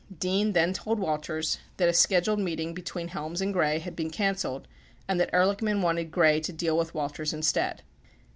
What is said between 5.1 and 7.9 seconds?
that Ehrlich man wanted Gray to deal with Walters instead.